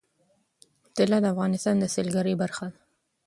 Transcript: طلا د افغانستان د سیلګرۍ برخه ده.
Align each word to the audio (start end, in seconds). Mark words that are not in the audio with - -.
طلا 0.95 1.17
د 1.21 1.25
افغانستان 1.33 1.75
د 1.79 1.85
سیلګرۍ 1.93 2.33
برخه 2.41 2.65
ده. 2.71 2.79